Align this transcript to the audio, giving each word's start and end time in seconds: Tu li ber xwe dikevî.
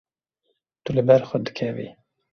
Tu 0.83 0.91
li 0.95 1.01
ber 1.07 1.21
xwe 1.29 1.37
dikevî. 1.47 1.87